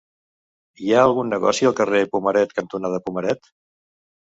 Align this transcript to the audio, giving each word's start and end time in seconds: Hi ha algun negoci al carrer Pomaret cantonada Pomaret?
Hi 0.85 0.89
ha 0.95 1.03
algun 1.09 1.29
negoci 1.33 1.69
al 1.71 1.77
carrer 1.81 2.03
Pomaret 2.15 2.57
cantonada 2.63 3.03
Pomaret? 3.07 3.55